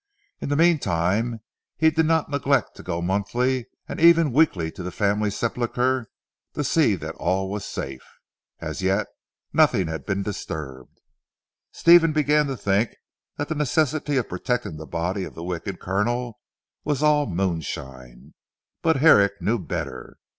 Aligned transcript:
In 0.39 0.49
the 0.49 0.55
meantime 0.55 1.41
he 1.77 1.91
did 1.91 2.07
not 2.07 2.27
neglect 2.27 2.75
to 2.75 2.81
go 2.81 3.03
monthly 3.03 3.67
and 3.87 3.99
even 3.99 4.31
weekly 4.33 4.71
to 4.71 4.81
the 4.81 4.89
family 4.91 5.29
sepulchre 5.29 6.09
to 6.55 6.63
see 6.63 6.95
that 6.95 7.13
all 7.17 7.51
was 7.51 7.67
safe. 7.67 8.01
As 8.59 8.81
yet 8.81 9.05
nothing 9.53 9.85
had 9.89 10.03
been 10.03 10.23
disturbed. 10.23 11.01
Stephen 11.71 12.13
began 12.13 12.47
to 12.47 12.57
think 12.57 12.95
that 13.37 13.47
the 13.47 13.53
necessity 13.53 14.17
of 14.17 14.27
protecting 14.27 14.77
the 14.77 14.87
body 14.87 15.23
of 15.23 15.35
the 15.35 15.43
wicked 15.43 15.79
Colonel 15.79 16.39
was 16.83 17.03
all 17.03 17.27
moonshine. 17.27 18.33
But 18.81 18.95
Herrick 18.95 19.39
knew 19.39 19.59
better. 19.59 20.17